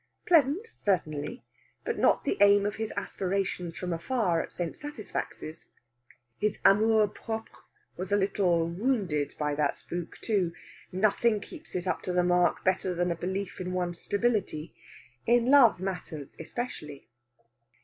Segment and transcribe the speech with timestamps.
[0.25, 1.43] Pleasant, certainly,
[1.85, 4.75] but not the aim of his aspirations from afar at St.
[4.75, 5.67] Satisfax's.
[6.39, 7.51] His amour propre
[7.97, 10.53] was a little wounded by that spook, too.
[10.91, 14.73] Nothing keeps it up to the mark better than a belief in one's stability
[15.27, 17.07] in love matters, especially.